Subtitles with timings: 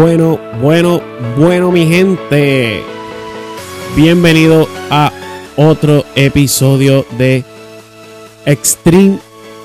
[0.00, 1.02] Bueno, bueno,
[1.36, 2.82] bueno, mi gente.
[3.94, 5.12] Bienvenido a
[5.58, 7.44] otro episodio de
[8.46, 9.18] Extreme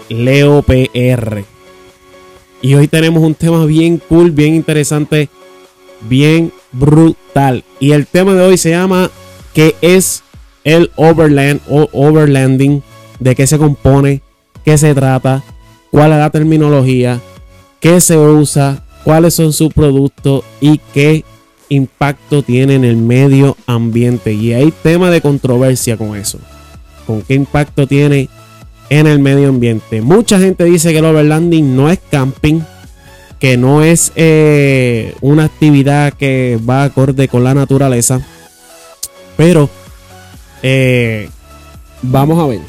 [0.10, 1.46] Leo PR.
[2.62, 5.30] Y hoy tenemos un tema bien cool, bien interesante,
[6.02, 7.64] bien brutal.
[7.80, 9.10] Y el tema de hoy se llama
[9.54, 10.22] ¿Qué es
[10.66, 12.84] el overland o overlanding?
[13.22, 14.22] ¿De qué se compone?
[14.66, 15.46] ¿Qué se trata?
[15.92, 17.22] ¿Cuál es la terminología?
[17.80, 18.85] ¿Qué se usa?
[19.06, 21.24] Cuáles son sus productos y qué
[21.70, 24.34] impacto tiene en el medio ambiente.
[24.34, 26.40] Y hay tema de controversia con eso.
[27.08, 28.28] Con qué impacto tiene
[28.90, 30.02] en el medio ambiente.
[30.02, 32.62] Mucha gente dice que el overlanding no es camping,
[33.40, 38.20] que no es eh, una actividad que va acorde con la naturaleza.
[39.38, 39.70] Pero
[40.64, 41.30] eh,
[42.02, 42.62] vamos a ver.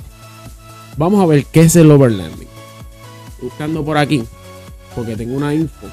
[0.99, 2.49] Vamos a ver qué es el overlanding.
[3.41, 4.23] Buscando por aquí,
[4.95, 5.87] porque tengo una info.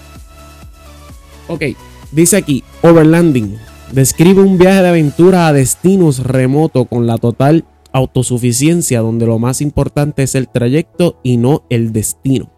[1.48, 1.64] Ok,
[2.12, 3.58] dice aquí, overlanding.
[3.92, 9.62] Describe un viaje de aventura a destinos remotos con la total autosuficiencia donde lo más
[9.62, 12.50] importante es el trayecto y no el destino.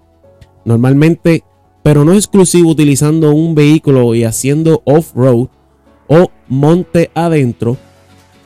[0.63, 1.43] Normalmente,
[1.83, 5.49] pero no exclusivo utilizando un vehículo y haciendo off-road
[6.07, 7.77] o monte adentro,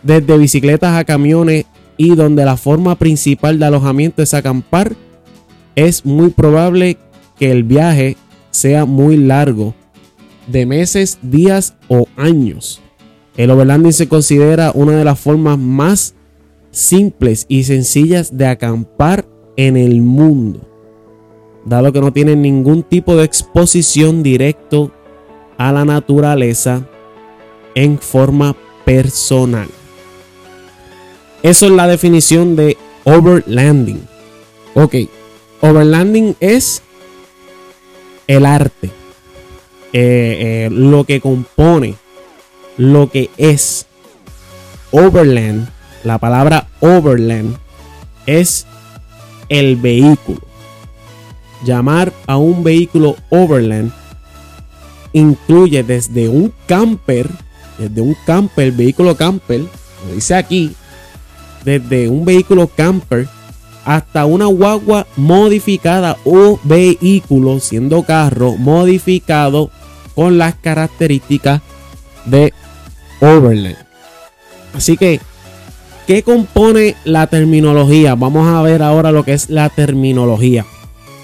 [0.01, 4.95] desde bicicletas a camiones y donde la forma principal de alojamiento es acampar,
[5.75, 6.97] es muy probable
[7.37, 8.17] que el viaje
[8.51, 9.75] sea muy largo
[10.51, 12.81] de meses, días o años.
[13.37, 16.15] El overlanding se considera una de las formas más
[16.71, 20.61] simples y sencillas de acampar en el mundo,
[21.65, 24.91] dado que no tiene ningún tipo de exposición directo
[25.57, 26.87] a la naturaleza
[27.75, 28.55] en forma
[28.85, 29.67] personal.
[31.43, 34.01] Eso es la definición de overlanding.
[34.75, 34.95] Ok,
[35.61, 36.81] overlanding es
[38.27, 38.98] el arte
[39.93, 41.95] eh, eh, lo que compone,
[42.77, 43.87] lo que es
[44.91, 45.67] overland,
[46.03, 47.57] la palabra overland
[48.25, 48.65] es
[49.49, 50.41] el vehículo.
[51.65, 53.91] Llamar a un vehículo overland
[55.13, 57.27] incluye desde un camper,
[57.77, 60.73] desde un camper, vehículo camper, lo dice aquí,
[61.65, 63.27] desde un vehículo camper
[63.85, 69.71] hasta una guagua modificada o vehículo, siendo carro modificado
[70.19, 71.61] con las características
[72.25, 72.53] de
[73.21, 73.77] Overland.
[74.73, 75.21] Así que,
[76.07, 78.15] ¿qué compone la terminología?
[78.15, 80.65] Vamos a ver ahora lo que es la terminología.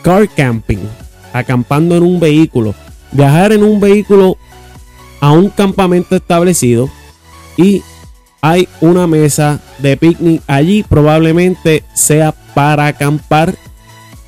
[0.01, 0.77] Car camping,
[1.33, 2.73] acampando en un vehículo.
[3.11, 4.37] Viajar en un vehículo
[5.19, 6.89] a un campamento establecido
[7.57, 7.83] y
[8.39, 10.83] hay una mesa de picnic allí.
[10.83, 13.55] Probablemente sea para acampar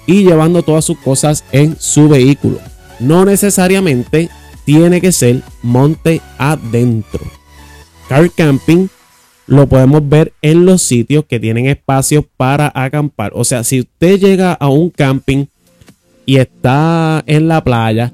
[0.05, 2.59] y llevando todas sus cosas en su vehículo.
[2.99, 4.29] No necesariamente
[4.67, 7.21] tiene que ser monte adentro.
[8.09, 8.89] Car camping
[9.45, 13.31] lo podemos ver en los sitios que tienen espacios para acampar.
[13.33, 15.45] O sea, si usted llega a un camping
[16.25, 18.11] y está en la playa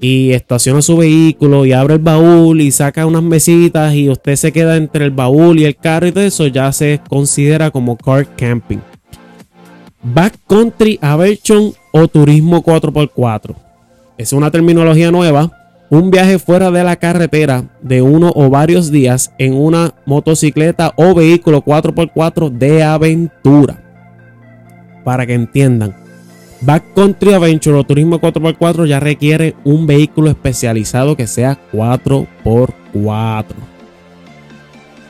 [0.00, 4.52] y estaciona su vehículo y abre el baúl y saca unas mesitas y usted se
[4.52, 8.26] queda entre el baúl y el carro y todo eso, ya se considera como car
[8.36, 8.78] camping.
[10.02, 13.54] Backcountry Aversion o turismo 4x4.
[14.16, 15.59] Es una terminología nueva
[15.90, 21.14] un viaje fuera de la carretera de uno o varios días en una motocicleta o
[21.14, 23.82] vehículo 4x4 de aventura.
[25.04, 25.96] Para que entiendan,
[26.60, 33.44] Backcountry Adventure o Turismo 4x4 ya requiere un vehículo especializado que sea 4x4.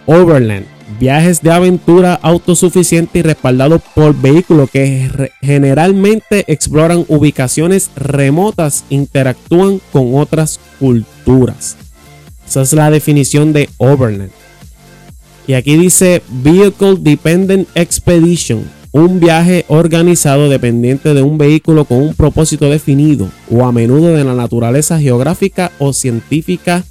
[0.07, 9.81] Overland viajes de aventura autosuficiente y respaldados por vehículos que generalmente exploran ubicaciones remotas, interactúan
[9.93, 11.77] con otras culturas.
[12.47, 14.31] Esa es la definición de overland.
[15.47, 22.15] Y aquí dice Vehicle Dependent Expedition, un viaje organizado dependiente de un vehículo con un
[22.15, 26.85] propósito definido o a menudo de la naturaleza geográfica o científica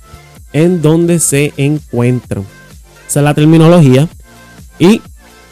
[0.53, 2.45] en donde se encuentran.
[3.09, 4.07] Esa es la terminología.
[4.77, 5.01] Y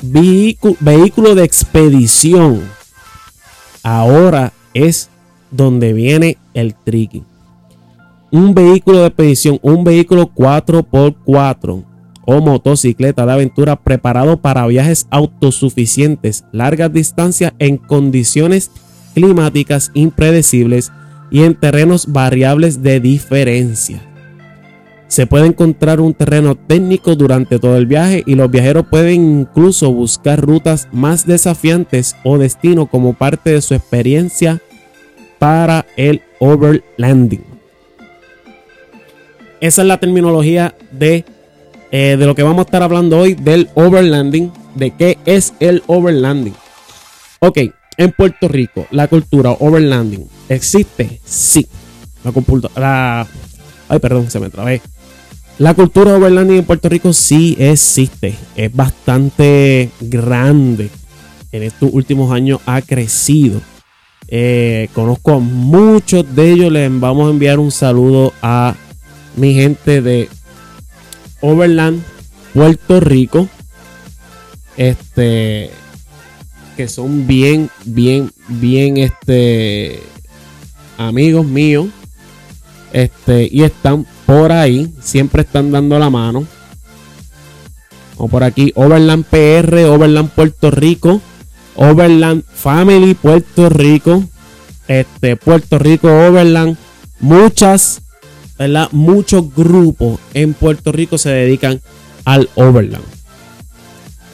[0.04, 2.62] vehículo, de expedición.
[3.82, 5.10] Ahora es
[5.50, 7.24] donde viene el tricky.
[8.30, 11.84] Un vehículo de expedición, un vehículo 4x4
[12.26, 18.70] o motocicleta de aventura preparado para viajes autosuficientes, largas distancias en condiciones
[19.16, 20.92] climáticas impredecibles
[21.32, 24.00] y en terrenos variables de diferencia.
[25.08, 29.92] Se puede encontrar un terreno técnico durante todo el viaje y los viajeros pueden incluso
[29.92, 34.62] buscar rutas más desafiantes o destino como parte de su experiencia
[35.40, 37.44] para el overlanding.
[39.60, 41.26] esa es la terminología de,
[41.92, 45.84] eh, de lo que vamos a estar hablando hoy, del overlanding, de qué es el
[45.88, 46.54] overlanding.
[47.40, 47.60] Ok,
[47.98, 51.66] en Puerto Rico, la cultura overlanding existe, sí.
[52.24, 52.34] La,
[52.76, 53.28] la
[53.90, 54.82] ay, perdón, se me trabé.
[55.60, 60.92] La cultura overlanding en Puerto Rico sí existe, es bastante grande.
[61.52, 63.60] En estos últimos años ha crecido.
[64.28, 66.72] Eh, conozco a muchos de ellos.
[66.72, 68.76] Les vamos a enviar un saludo a
[69.36, 70.30] mi gente de
[71.42, 72.04] Overland,
[72.54, 73.50] Puerto Rico.
[74.76, 75.72] Este.
[76.76, 80.02] Que son bien, bien, bien, este.
[81.00, 81.88] Amigos míos.
[82.94, 83.50] Este.
[83.52, 84.94] Y están por ahí.
[85.02, 86.46] Siempre están dando la mano.
[88.18, 88.72] O por aquí.
[88.76, 91.22] Overland PR, Overland Puerto Rico.
[91.76, 94.24] Overland Family Puerto Rico.
[94.88, 96.78] Este, Puerto Rico Overland.
[97.20, 98.02] Muchas,
[98.60, 98.90] ¿verdad?
[98.92, 101.82] Muchos grupos en Puerto Rico se dedican
[102.26, 103.06] al Overland.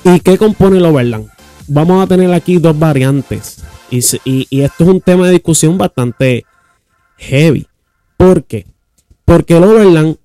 [0.04, 1.30] ¿Y qué compone el Overland?
[1.68, 3.64] Vamos a tener aquí dos variantes.
[3.92, 6.46] Y, y, esto es un tema de discusión bastante
[7.18, 7.68] heavy.
[8.18, 8.73] ¿Por qué?
[9.26, 10.18] Porque el Overland,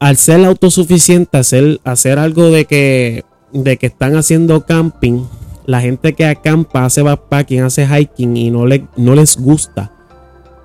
[0.00, 5.24] al ser autosuficiente, hacer, hacer algo de que, de que están haciendo camping,
[5.66, 9.92] la gente que acampa, hace backpacking, hace hiking y no, le, no les gusta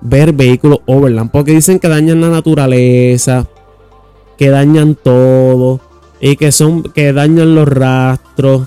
[0.02, 3.46] ver vehículos overland porque dicen que dañan la naturaleza,
[4.36, 5.80] que dañan todo
[6.20, 8.66] y que son que dañan los rastros.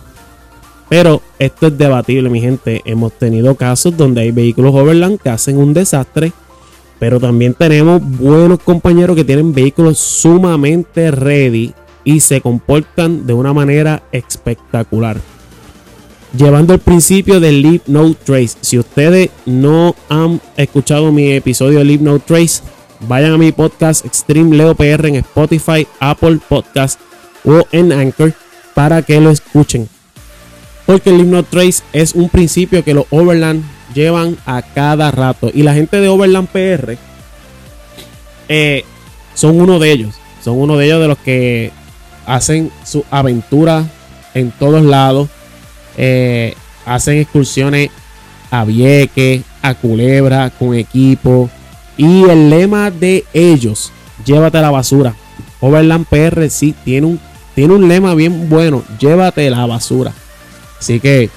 [0.87, 2.81] Pero esto es debatible, mi gente.
[2.85, 6.31] Hemos tenido casos donde hay vehículos overland que hacen un desastre,
[7.05, 11.71] pero también tenemos buenos compañeros que tienen vehículos sumamente ready
[12.03, 15.17] y se comportan de una manera espectacular
[16.35, 18.57] llevando el principio del Leave No Trace.
[18.61, 22.63] Si ustedes no han escuchado mi episodio de Leave No Trace,
[23.01, 26.99] vayan a mi podcast Extreme Leo PR en Spotify, Apple Podcast
[27.43, 28.33] o en Anchor
[28.73, 29.87] para que lo escuchen.
[30.87, 35.49] Porque el Leave No Trace es un principio que los Overland llevan a cada rato.
[35.51, 36.97] Y la gente de Overland PR
[38.49, 38.83] eh,
[39.33, 40.15] son uno de ellos.
[40.43, 41.71] Son uno de ellos de los que
[42.27, 43.85] hacen su aventura
[44.35, 45.29] en todos lados
[45.97, 46.55] eh,
[46.85, 47.89] hacen excursiones
[48.51, 51.49] a Vieques, a Culebra, con equipo.
[51.97, 53.91] Y el lema de ellos,
[54.25, 55.15] llévate la basura.
[55.61, 57.19] Overland PR sí tiene un,
[57.55, 60.11] tiene un lema bien bueno, llévate la basura.
[60.79, 61.29] Así que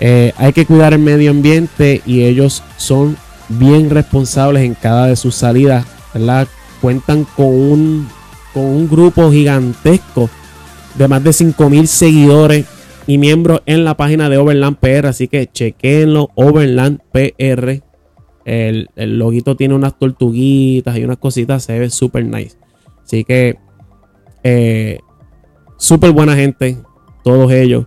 [0.00, 3.16] eh, hay que cuidar el medio ambiente y ellos son
[3.48, 5.86] bien responsables en cada de sus salidas.
[6.80, 8.08] Cuentan con un,
[8.54, 10.30] con un grupo gigantesco
[10.94, 12.64] de más de 5 seguidores
[13.06, 15.06] y miembros en la página de Overland PR.
[15.06, 17.82] Así que chequenlo, Overland PR.
[18.46, 22.56] El, el loguito tiene unas tortuguitas y unas cositas, se ve súper nice.
[23.04, 23.58] Así que,
[24.42, 24.98] eh,
[25.76, 26.78] súper buena gente,
[27.22, 27.86] todos ellos.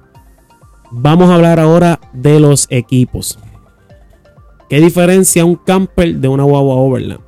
[0.95, 3.39] Vamos a hablar ahora de los equipos.
[4.69, 7.21] ¿Qué diferencia un camper de una guagua Overland?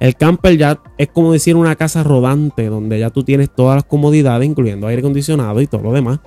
[0.00, 3.84] El camper ya es como decir una casa rodante, donde ya tú tienes todas las
[3.84, 6.20] comodidades, incluyendo aire acondicionado y todo lo demás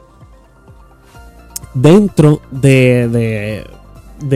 [1.74, 3.66] dentro de,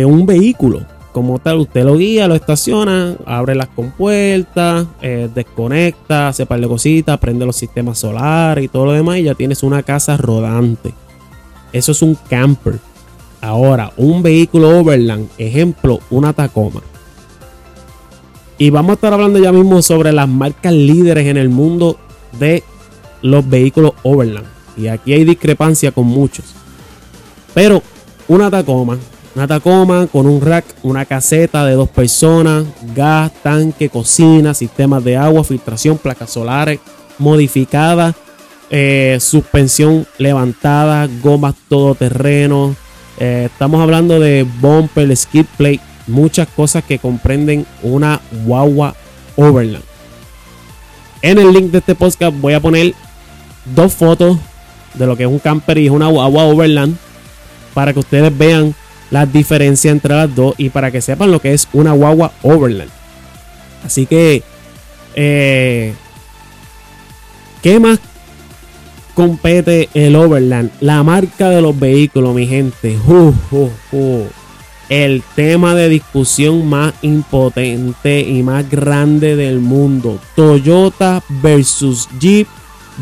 [0.06, 0.82] un vehículo.
[1.12, 6.68] Como tal, usted lo guía, lo estaciona, abre las compuertas, eh, desconecta, hace par de
[6.68, 10.94] cositas, prende los sistemas solares y todo lo demás y ya tienes una casa rodante.
[11.74, 12.80] Eso es un camper.
[13.42, 16.82] Ahora, un vehículo overland, ejemplo, una Tacoma.
[18.58, 21.98] Y vamos a estar hablando ya mismo sobre las marcas líderes en el mundo
[22.40, 22.64] de
[23.22, 24.48] los vehículos overland.
[24.76, 26.46] Y aquí hay discrepancia con muchos.
[27.54, 27.84] Pero
[28.28, 28.98] una Tacoma,
[29.36, 35.16] una Tacoma con un rack, una caseta de dos personas, gas, tanque, cocina, sistemas de
[35.18, 36.80] agua, filtración, placas solares
[37.20, 38.16] modificadas,
[38.70, 42.76] eh, suspensión levantada, gomas todoterreno.
[43.20, 48.96] Eh, estamos hablando de bumper, skid plate, muchas cosas que comprenden una guagua
[49.36, 49.84] Overland.
[51.22, 52.94] En el link de este podcast voy a poner
[53.76, 54.38] dos fotos
[54.94, 56.96] de lo que es un camper y una guagua Overland
[57.74, 58.76] para que ustedes vean
[59.12, 62.92] la diferencia entre las dos y para que sepan lo que es una guagua Overland.
[63.86, 64.44] Así que,
[65.16, 65.94] eh,
[67.62, 68.00] ¿qué más
[69.18, 70.70] compete el Overland?
[70.80, 72.96] La marca de los vehículos, mi gente.
[74.90, 80.20] El tema de discusión más impotente y más grande del mundo.
[80.36, 82.48] Toyota versus Jeep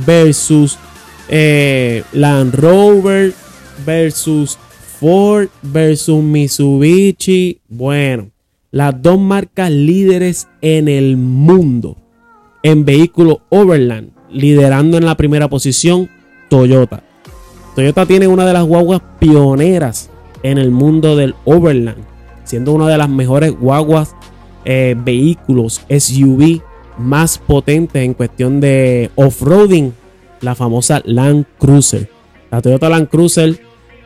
[0.05, 0.79] versus
[1.27, 3.33] eh, Land Rover
[3.85, 4.57] versus
[4.97, 7.59] Ford versus Mitsubishi.
[7.67, 8.29] Bueno,
[8.71, 11.97] las dos marcas líderes en el mundo
[12.63, 16.09] en vehículo Overland, liderando en la primera posición
[16.49, 17.03] Toyota.
[17.75, 20.09] Toyota tiene una de las guaguas pioneras
[20.43, 22.03] en el mundo del Overland,
[22.43, 24.15] siendo una de las mejores guaguas
[24.63, 26.61] eh, vehículos SUV
[26.97, 29.91] más potentes en cuestión de off-roading,
[30.41, 32.09] la famosa Land Cruiser.
[32.51, 33.59] La Toyota Land Cruiser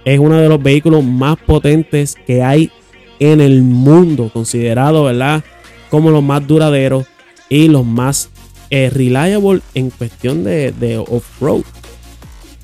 [0.06, 2.72] es uno de los vehículos más potentes que hay
[3.20, 5.44] en el mundo, considerado, ¿verdad?
[5.92, 7.06] Como los más duraderos
[7.50, 8.30] y los más
[8.70, 11.64] eh, reliable en cuestión de, de off-road.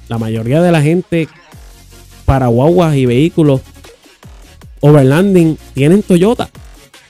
[0.08, 1.28] La mayoría de la gente
[2.26, 3.62] para guaguas y vehículos
[4.82, 6.50] overlanding tienen Toyota.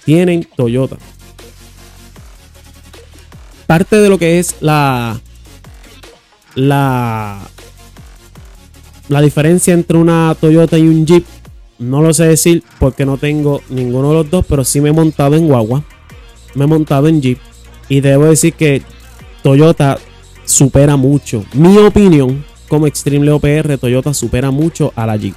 [0.05, 0.97] Tienen Toyota.
[3.67, 5.19] Parte de lo que es la
[6.53, 7.39] la
[9.09, 11.25] la diferencia entre una Toyota y un Jeep
[11.79, 14.93] no lo sé decir porque no tengo ninguno de los dos, pero sí me he
[14.93, 15.83] montado en guagua,
[16.53, 17.39] me he montado en Jeep
[17.89, 18.81] y debo decir que
[19.43, 19.97] Toyota
[20.45, 21.43] supera mucho.
[21.53, 25.35] Mi opinión, como Extreme Leo PR, Toyota supera mucho a la Jeep.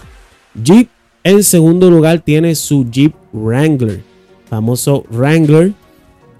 [0.55, 0.89] Jeep
[1.25, 4.03] en segundo lugar tiene su Jeep Wrangler,
[4.49, 5.73] famoso Wrangler.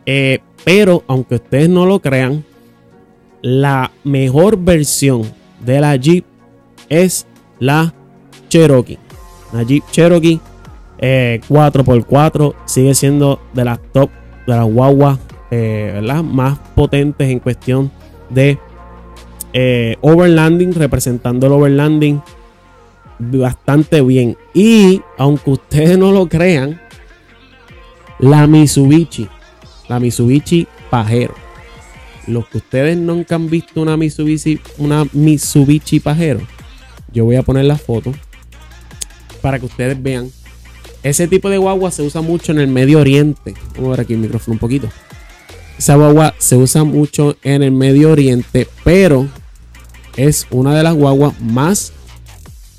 [0.07, 2.45] Eh, pero aunque ustedes no lo crean,
[3.43, 5.23] la mejor versión
[5.65, 6.25] de la Jeep
[6.89, 7.27] es
[7.59, 7.95] la
[8.49, 8.99] Cherokee.
[9.53, 10.41] La Jeep Cherokee
[10.99, 14.11] 4x4 eh, sigue siendo de las top,
[14.47, 15.19] de las guaguas
[15.51, 17.91] eh, más potentes en cuestión
[18.31, 18.59] de
[19.53, 22.23] eh, overlanding, representando el overlanding
[23.19, 24.37] bastante bien.
[24.55, 26.81] Y aunque ustedes no lo crean,
[28.19, 29.29] la Mitsubishi,
[29.89, 31.35] la Mitsubishi Pajero.
[32.27, 36.41] Los que ustedes nunca han visto una Mitsubishi, una Mitsubishi Pajero,
[37.13, 38.13] yo voy a poner la foto
[39.41, 40.31] para que ustedes vean.
[41.03, 43.55] Ese tipo de guagua se usa mucho en el Medio Oriente.
[43.77, 44.89] Vamos a ver aquí el micrófono un poquito.
[45.79, 49.29] Esa guagua se usa mucho en el Medio Oriente, pero
[50.17, 51.93] es una de las guaguas más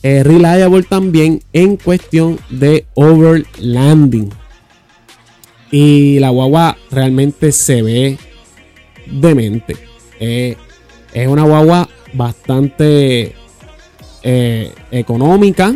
[0.04, 4.30] eh, reliable también en cuestión de overlanding.
[5.72, 8.18] Y la guagua realmente se ve
[9.06, 9.78] demente.
[10.20, 10.58] Eh,
[11.14, 13.34] es una guagua bastante
[14.24, 15.74] eh, económica,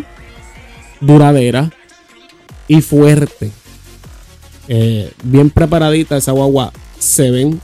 [1.00, 1.72] duradera
[2.68, 3.52] y fuerte.
[5.24, 7.60] bien preparadita esa guagua se ven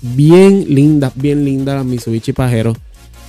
[0.00, 2.74] bien lindas, bien lindas las Mitsubishi Pajero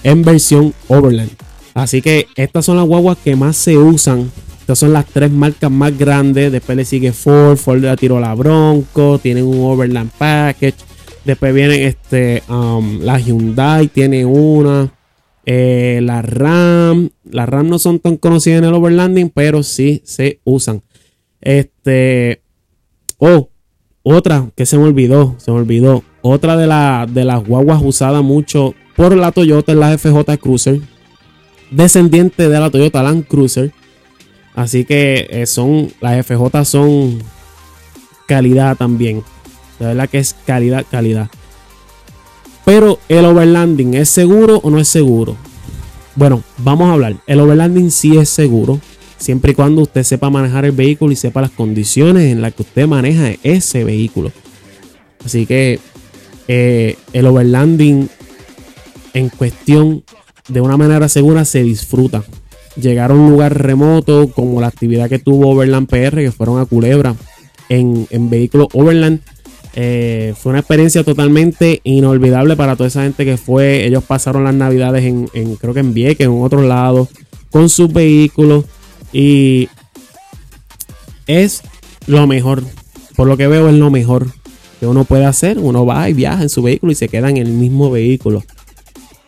[0.03, 1.31] en versión Overland.
[1.73, 4.31] Así que estas son las guaguas que más se usan.
[4.59, 6.51] Estas son las tres marcas más grandes.
[6.51, 10.75] Después le sigue Ford, Ford la tiró la Bronco, tienen un Overland Package.
[11.23, 14.91] Después viene este, um, la Hyundai, tiene una.
[15.45, 17.09] Eh, la RAM.
[17.23, 20.81] Las RAM no son tan conocidas en el overlanding, pero sí se usan.
[21.39, 22.41] Este.
[23.17, 23.50] Oh,
[24.03, 26.03] otra que se me olvidó, se me olvidó.
[26.21, 26.67] Otra de,
[27.11, 30.81] de las guaguas usadas mucho por la Toyota es la FJ Cruiser.
[31.69, 33.71] Descendiente de la Toyota Land Cruiser.
[34.55, 37.19] Así que eh, son, las FJ son
[38.27, 39.23] calidad también.
[39.79, 41.29] De verdad que es calidad, calidad.
[42.65, 45.35] Pero el overlanding es seguro o no es seguro.
[46.15, 47.15] Bueno, vamos a hablar.
[47.25, 48.79] El overlanding sí es seguro
[49.21, 52.63] siempre y cuando usted sepa manejar el vehículo y sepa las condiciones en las que
[52.63, 54.31] usted maneja ese vehículo.
[55.23, 55.79] Así que
[56.47, 58.09] eh, el overlanding
[59.13, 60.03] en cuestión
[60.47, 62.23] de una manera segura se disfruta.
[62.75, 66.65] Llegar a un lugar remoto como la actividad que tuvo Overland PR, que fueron a
[66.65, 67.15] Culebra
[67.69, 69.21] en, en vehículo Overland.
[69.73, 73.85] Eh, fue una experiencia totalmente inolvidable para toda esa gente que fue.
[73.85, 77.07] Ellos pasaron las navidades en, en creo que en Vieques, en otro lado,
[77.51, 78.65] con sus vehículos.
[79.13, 79.69] Y
[81.27, 81.61] es
[82.07, 82.63] lo mejor.
[83.15, 84.27] Por lo que veo es lo mejor
[84.79, 85.59] que uno puede hacer.
[85.59, 88.43] Uno va y viaja en su vehículo y se queda en el mismo vehículo.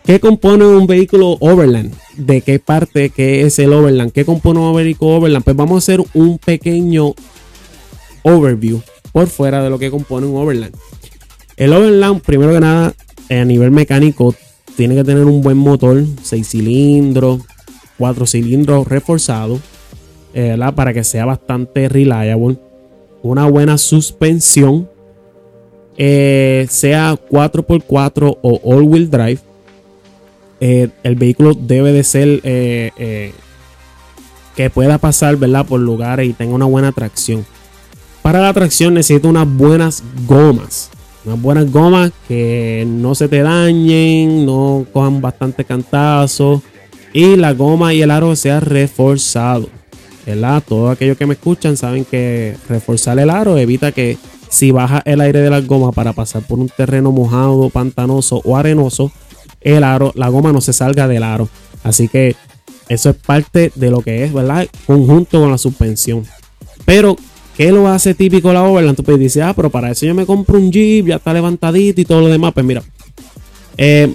[0.05, 1.93] ¿Qué compone un vehículo Overland?
[2.17, 4.11] ¿De qué parte qué es el Overland?
[4.11, 5.45] ¿Qué compone un vehículo Overland?
[5.45, 7.13] Pues vamos a hacer un pequeño
[8.23, 8.81] overview
[9.13, 10.75] por fuera de lo que compone un Overland.
[11.55, 12.93] El Overland, primero que nada,
[13.29, 14.35] a nivel mecánico,
[14.75, 17.41] tiene que tener un buen motor, 6 cilindros,
[17.97, 19.61] 4 cilindros reforzados
[20.33, 22.57] eh, para que sea bastante reliable.
[23.21, 24.89] Una buena suspensión,
[25.97, 29.39] eh, sea 4x4 o all-wheel drive.
[30.59, 32.41] Eh, el vehículo debe de ser
[34.55, 35.65] que pueda pasar ¿verdad?
[35.65, 37.45] por lugares y tenga una buena tracción.
[38.21, 40.89] Para la tracción necesita unas buenas gomas.
[41.25, 46.61] Unas buenas gomas que no se te dañen, no cojan bastante cantazo
[47.13, 49.69] y la goma y el aro sea reforzado.
[50.25, 50.63] ¿Verdad?
[50.67, 54.17] Todos aquellos que me escuchan saben que reforzar el aro evita que
[54.49, 58.55] si baja el aire de la goma para pasar por un terreno mojado, pantanoso o
[58.55, 59.11] arenoso,
[59.61, 61.49] el aro, la goma no se salga del aro.
[61.83, 62.35] Así que
[62.89, 64.67] eso es parte de lo que es, ¿verdad?
[64.85, 66.23] Conjunto con la suspensión.
[66.85, 67.15] Pero,
[67.57, 68.95] ¿qué lo hace típico la Overland?
[68.95, 72.01] Tú puedes decir, ah, pero para eso yo me compro un Jeep, ya está levantadito
[72.01, 72.53] y todo lo demás.
[72.53, 72.83] Pues mira,
[73.77, 74.07] eh,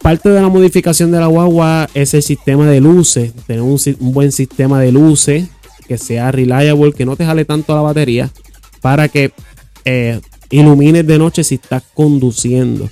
[0.00, 3.32] parte de la modificación de la guagua es el sistema de luces.
[3.46, 5.48] Tener un, buen sistema de luces
[5.86, 8.30] que sea reliable, que no te jale tanto la batería
[8.80, 9.32] para que
[9.84, 10.20] eh,
[10.50, 12.90] ilumines de noche si estás conduciendo.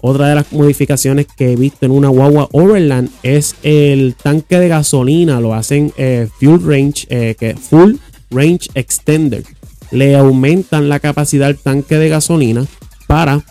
[0.00, 4.66] Otra de las modificaciones que he visto en una guagua Overland es el tanque de
[4.66, 5.40] gasolina.
[5.40, 7.94] Lo hacen eh, Fuel Range, que Full
[8.32, 9.44] Range Extender.
[9.92, 12.66] Le aumentan la capacidad del tanque de gasolina
[13.06, 13.44] para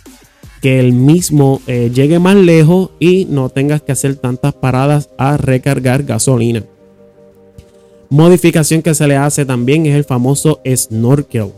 [0.62, 5.38] que el mismo eh, llegue más lejos y no tengas que hacer tantas paradas a
[5.38, 6.64] recargar gasolina.
[8.10, 11.52] Modificación que se le hace también es el famoso snorkel.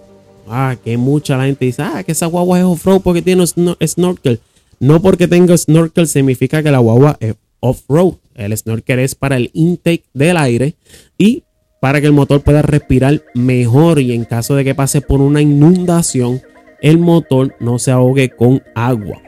[0.48, 4.40] Ah, que mucha la gente dice, ah, que esa guagua es off-road porque tiene snorkel.
[4.80, 8.16] No porque tenga snorkel significa que la guagua es off-road.
[8.36, 10.76] El snorkel es para el intake del aire
[11.18, 11.44] y
[11.82, 15.42] para que el motor pueda respirar mejor y en caso de que pase por una
[15.42, 16.42] inundación,
[16.84, 19.20] el motor no se ahogue con agua.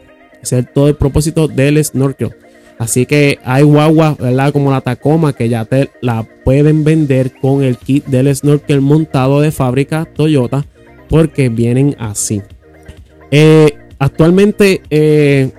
[0.44, 2.36] Ese es todo el propósito del snorkel.
[2.78, 4.54] Así que hay guaguas, ¿verdad?
[4.54, 9.42] Como la Tacoma, que ya te la pueden vender con el kit del snorkel montado
[9.42, 10.64] de fábrica Toyota,
[11.10, 12.44] porque vienen así.
[13.32, 15.52] Eh, Actualmente, eh,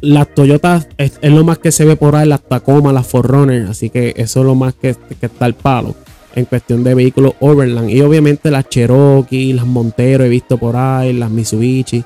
[0.00, 3.90] las Toyotas es, lo más que se ve por ahí, las Tacoma, las Forerunner, así
[3.90, 5.94] que eso es lo más que, está el palo
[6.34, 7.90] en cuestión de vehículos Overland.
[7.90, 12.04] Y obviamente las Cherokee, las Montero he visto por ahí, las Mitsubishi,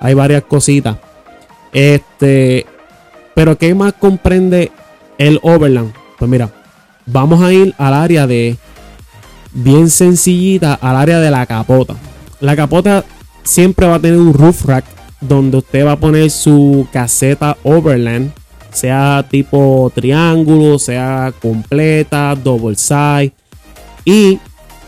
[0.00, 0.96] hay varias cositas.
[1.72, 2.66] Este,
[3.34, 4.70] pero ¿qué más comprende
[5.18, 5.92] el Overland?
[6.18, 6.50] Pues mira,
[7.04, 8.56] vamos a ir al área de
[9.52, 11.94] bien sencillita, al área de la capota.
[12.40, 13.04] La capota
[13.42, 14.84] siempre va a tener un roof rack
[15.20, 18.32] donde usted va a poner su caseta Overland,
[18.70, 23.32] sea tipo triángulo, sea completa, double side.
[24.06, 24.38] Y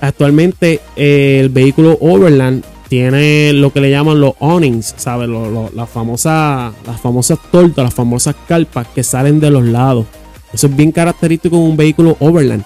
[0.00, 5.28] actualmente eh, el vehículo Overland tiene lo que le llaman los awnings, ¿sabes?
[5.28, 10.06] las, famosas, las famosas tortas, las famosas carpas que salen de los lados.
[10.54, 12.64] Eso es bien característico de un vehículo Overland.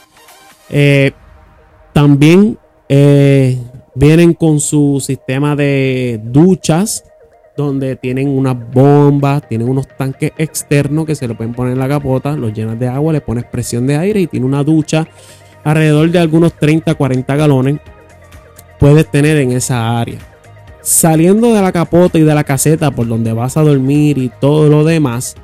[0.71, 1.11] Eh,
[1.93, 2.57] también
[2.89, 3.59] eh,
[3.95, 7.05] Vienen con su sistema de duchas,
[7.59, 11.89] donde tienen unas bombas, tienen unos tanques externos que se le pueden poner en la
[11.89, 15.07] capota, los llenas de agua, le pones presión de aire y tiene una ducha
[15.65, 17.81] alrededor de algunos 30, 40 galones.
[18.79, 20.19] Puedes tener en esa área.
[20.83, 24.69] Saliendo de la capota y de la caseta por donde vas a dormir y todo
[24.69, 25.37] lo demás,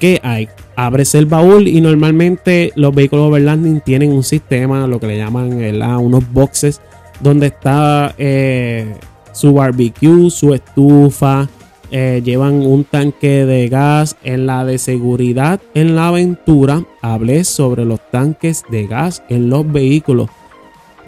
[0.00, 0.48] ¿qué hay?
[0.76, 5.52] Abres el baúl y normalmente los vehículos overlanding tienen un sistema, lo que le llaman
[6.00, 6.80] unos boxes
[7.20, 8.94] donde está eh,
[9.32, 11.48] su barbecue, su estufa.
[11.96, 14.16] Eh, llevan un tanque de gas.
[14.24, 19.70] En la de seguridad en la aventura hablé sobre los tanques de gas en los
[19.70, 20.28] vehículos.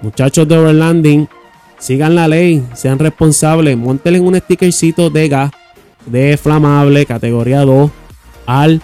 [0.00, 1.26] Muchachos de Overlanding,
[1.80, 5.50] sigan la ley, sean responsables, montenle un stickercito de gas
[6.04, 7.90] de flamable categoría 2
[8.46, 8.80] al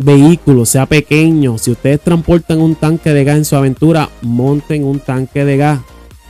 [0.00, 1.56] vehículo, sea pequeño.
[1.56, 5.78] Si ustedes transportan un tanque de gas en su aventura, monten un tanque de gas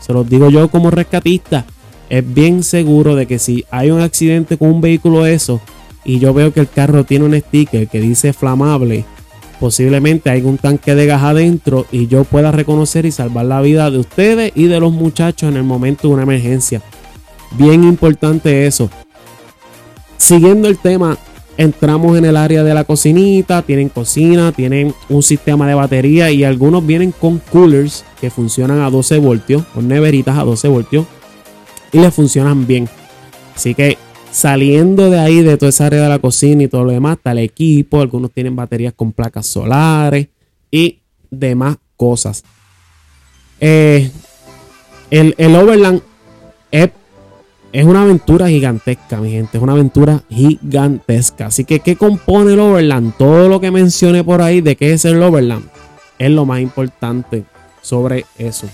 [0.01, 1.65] se los digo yo como rescatista,
[2.11, 5.61] es bien seguro de que si hay un accidente con un vehículo eso
[6.05, 9.05] y yo veo que el carro tiene un sticker que dice flamable,
[9.61, 13.91] posiblemente hay un tanque de gas adentro y yo pueda reconocer y salvar la vida
[13.91, 16.83] de ustedes y de los muchachos en el momento de una emergencia.
[17.53, 18.91] Bien importante eso.
[20.17, 21.17] Siguiendo el tema,
[21.57, 26.43] entramos en el área de la cocinita, tienen cocina, tienen un sistema de batería y
[26.43, 31.07] algunos vienen con coolers que funcionan a 12 voltios, con neveritas a 12 voltios
[31.93, 32.89] y les funcionan bien.
[33.55, 33.99] Así que
[34.31, 37.33] saliendo de ahí, de toda esa área de la cocina y todo lo demás, está
[37.33, 40.29] el equipo, algunos tienen baterías con placas solares
[40.71, 41.01] y
[41.31, 42.45] demás cosas.
[43.61, 44.11] Eh,
[45.11, 46.03] el, el Overland
[46.71, 46.91] es
[47.73, 49.59] es una aventura gigantesca, mi gente.
[49.59, 51.47] Es una aventura gigantesca.
[51.47, 53.15] Así que, ¿qué compone el Overland?
[53.17, 55.69] Todo lo que mencioné por ahí de qué es el Overland
[56.19, 57.45] es lo más importante
[57.81, 58.69] sobre eso.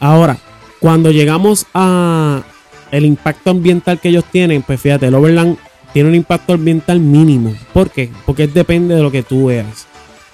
[0.00, 0.38] Ahora,
[0.80, 2.42] cuando llegamos a
[2.90, 5.56] el impacto ambiental que ellos tienen, pues fíjate, el Overland
[5.92, 7.54] tiene un impacto ambiental mínimo.
[7.72, 8.10] ¿Por qué?
[8.24, 9.86] Porque depende de lo que tú veas.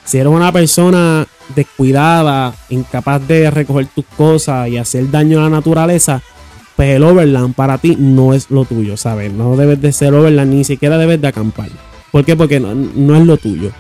[0.05, 5.50] Si eres una persona descuidada, incapaz de recoger tus cosas y hacer daño a la
[5.50, 6.20] naturaleza,
[6.76, 9.33] pues el overland para ti no es lo tuyo, ¿sabes?
[9.33, 11.68] No debes de ser overland, ni siquiera debes de acampar.
[12.11, 12.37] ¿Por qué?
[12.37, 13.70] Porque no, es lo tuyo.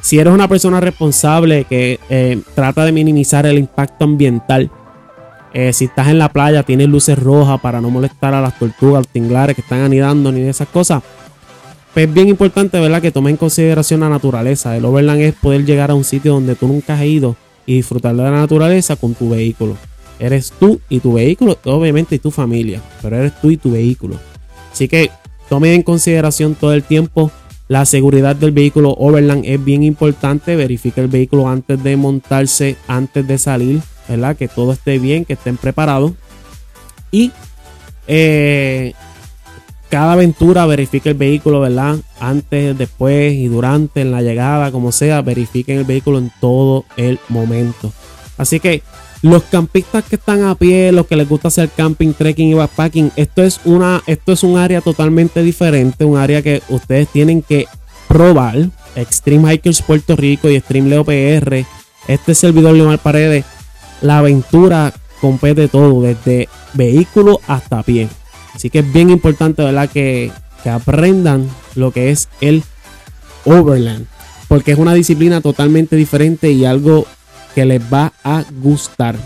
[0.00, 4.70] Si eres una persona responsable que eh, trata de minimizar el impacto ambiental,
[5.54, 9.04] Eh, si estás en la playa, tienes luces rojas para no molestar a las tortugas,
[9.04, 11.02] los tinglares que están anidando, ni de esas cosas.
[11.94, 13.00] Pues es bien importante, ¿verdad?
[13.00, 14.76] Que tome en consideración la naturaleza.
[14.76, 17.36] El overland es poder llegar a un sitio donde tú nunca has ido
[17.66, 19.76] y disfrutar de la naturaleza con tu vehículo.
[20.18, 24.18] Eres tú y tu vehículo, obviamente y tu familia, pero eres tú y tu vehículo.
[24.72, 25.10] Así que
[25.48, 27.30] tome en consideración todo el tiempo
[27.66, 30.54] la seguridad del vehículo Overland es bien importante.
[30.54, 34.36] Verifique el vehículo antes de montarse, antes de salir, ¿verdad?
[34.36, 36.12] Que todo esté bien, que estén preparados.
[37.10, 37.32] Y
[38.06, 38.92] eh,
[39.88, 41.96] cada aventura verifique el vehículo, ¿verdad?
[42.18, 47.20] Antes, después y durante, en la llegada, como sea, verifiquen el vehículo en todo el
[47.28, 47.92] momento.
[48.36, 48.82] Así que
[49.22, 53.12] los campistas que están a pie, los que les gusta hacer camping, trekking y backpacking,
[53.16, 57.66] esto es una, esto es un área totalmente diferente, un área que ustedes tienen que
[58.08, 58.68] probar.
[58.96, 61.64] Extreme Hikers Puerto Rico y Extreme Leo PR.
[62.06, 63.44] Este servidor Leomar Paredes.
[64.04, 68.10] La aventura compete todo, desde vehículo hasta pie.
[68.54, 69.88] Así que es bien importante, ¿verdad?
[69.88, 70.30] Que,
[70.62, 72.62] que aprendan lo que es el
[73.46, 74.06] Overland.
[74.46, 77.06] Porque es una disciplina totalmente diferente y algo
[77.54, 79.16] que les va a gustar.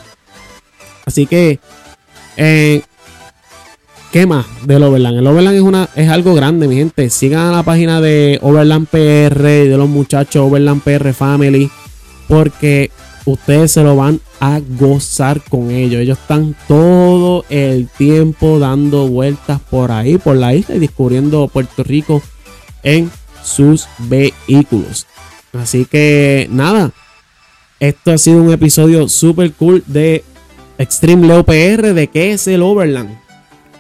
[1.05, 1.59] Así que,
[2.37, 2.83] eh,
[4.13, 5.19] ¿qué más del Overland?
[5.19, 7.11] El Overland es, una, es algo grande, mi gente.
[7.11, 11.69] Sigan a la página de Overland PR y de los muchachos Overland PR Family.
[12.29, 12.93] Porque
[13.33, 16.01] ustedes se lo van a gozar con ellos.
[16.01, 21.83] Ellos están todo el tiempo dando vueltas por ahí, por la isla y descubriendo Puerto
[21.83, 22.23] Rico
[22.83, 23.11] en
[23.43, 25.07] sus vehículos.
[25.53, 26.93] Así que nada,
[27.81, 30.25] esto ha sido un episodio super cool de
[30.79, 33.19] Extreme Leo PR de qué es el Overland.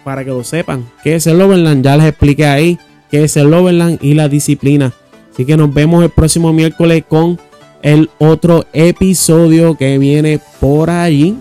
[0.04, 1.84] Para que lo sepan, qué es el Overland.
[1.84, 2.78] Ya les expliqué ahí
[3.10, 4.92] qué es el Overland y la disciplina.
[5.32, 7.38] Así que nos vemos el próximo miércoles con
[7.82, 11.36] el otro episodio que viene por allí.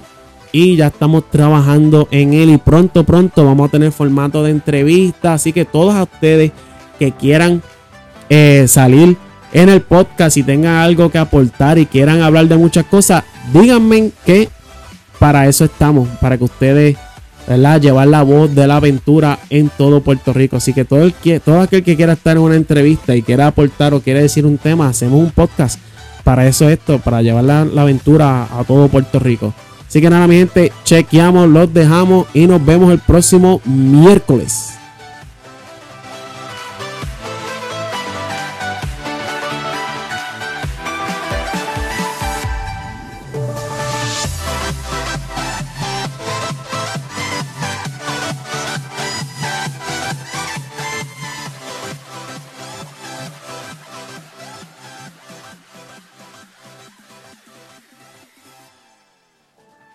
[0.51, 2.49] Y ya estamos trabajando en él.
[2.49, 5.33] Y pronto, pronto vamos a tener formato de entrevista.
[5.33, 6.51] Así que todos ustedes
[6.97, 7.61] que quieran
[8.29, 9.17] eh, salir
[9.53, 13.23] en el podcast y tengan algo que aportar y quieran hablar de muchas cosas,
[13.53, 14.49] díganme que
[15.19, 16.97] para eso estamos, para que ustedes,
[17.47, 17.81] ¿verdad?
[17.81, 20.57] Llevar la voz de la aventura en todo Puerto Rico.
[20.57, 23.47] Así que todo, el que, todo aquel que quiera estar en una entrevista y quiera
[23.47, 25.79] aportar o quiera decir un tema, hacemos un podcast.
[26.27, 29.53] Para eso esto, para llevar la, aventura a todo Puerto Rico.
[29.87, 34.73] Así que nada, mi gente, chequeamos, los dejamos y nos vemos el próximo miércoles.